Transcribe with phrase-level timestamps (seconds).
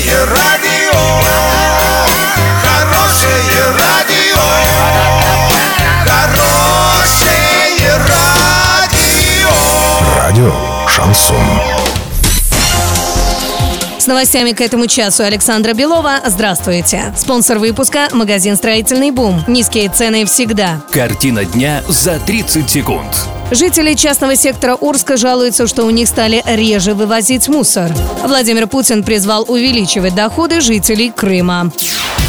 [0.00, 0.98] Хорошее радио,
[2.62, 4.40] хорошее радио,
[6.06, 9.50] хорошее радио.
[10.16, 10.54] Радио
[10.88, 11.36] Шансон.
[13.98, 16.20] С новостями к этому часу Александра Белова.
[16.24, 17.12] Здравствуйте.
[17.18, 19.44] Спонсор выпуска– магазин «Строительный бум».
[19.46, 20.80] Низкие цены всегда.
[20.90, 23.28] Картина дня за 30 секунд.
[23.50, 27.90] Жители частного сектора Орска жалуются, что у них стали реже вывозить мусор.
[28.22, 31.72] Владимир Путин призвал увеличивать доходы жителей Крыма.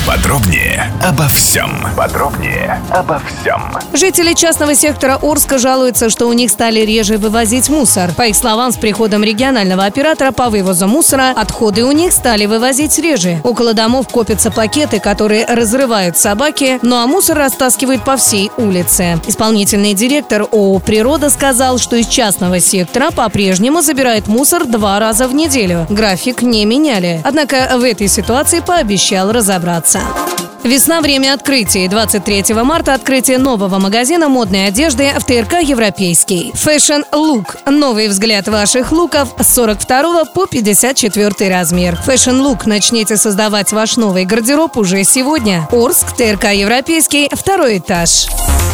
[0.08, 1.86] Подробнее обо всем.
[1.96, 3.62] Подробнее обо всем.
[3.94, 8.12] Жители частного сектора Орска жалуются, что у них стали реже вывозить мусор.
[8.13, 12.98] По их словам, с приходом регионального оператора по вывозу мусора отходы у них стали вывозить
[12.98, 13.40] реже.
[13.44, 19.22] Около домов копятся пакеты, которые разрывают собаки, ну а мусор растаскивают по всей улице.
[19.27, 25.34] Исполнительный директор ООО «Природа» сказал, что из частного сектора по-прежнему забирает мусор два раза в
[25.34, 25.86] неделю.
[25.90, 27.22] График не меняли.
[27.24, 30.00] Однако в этой ситуации пообещал разобраться.
[30.63, 31.87] Весна– время открытий.
[31.87, 36.51] 23 марта– открытие нового магазина модной одежды в ТРК «Европейский».
[36.54, 41.99] Fashion Look– новый взгляд ваших луков с 42 по 54 размер.
[42.05, 45.67] Fashion Look– начните создавать ваш новый гардероб уже сегодня.
[45.71, 48.27] Орск, ТРК «Европейский», второй этаж.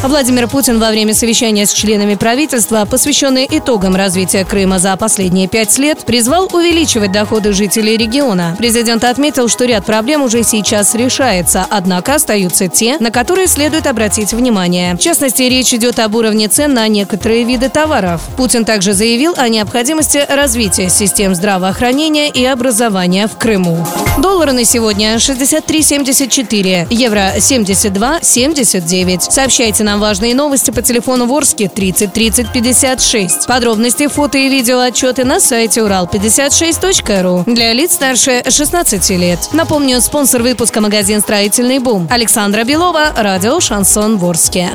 [0.04, 5.76] Владимир Путин во время совещания с членами правительства, посвященной итогам развития Крыма за последние пять
[5.80, 8.56] лет, призвал увеличивать доходы жителей региона.
[8.60, 14.34] Президент отметил, что ряд проблем уже сейчас решается, однако остаются те, на которые следует обратить
[14.34, 14.96] внимание.
[14.96, 18.22] В частности, речь идет об уровне цен на некоторые виды товаров.
[18.36, 23.86] Путин также заявил о необходимости развития систем здравоохранения и образования в Крыму.
[24.18, 29.32] Доллары на сегодня 63,74, евро 72,79.
[29.32, 33.48] Сообщайте нам важные новости по телефону Ворске 30 30 56.
[33.48, 39.40] Подробности, фото и видео отчеты на сайте урал56.ру для лиц старше 16 лет.
[39.54, 41.22] Напомню, спонсор выпуска магазин
[41.68, 42.08] «Строительный бум».
[42.10, 44.70] Александра Белова, радио «Шансон Ворске».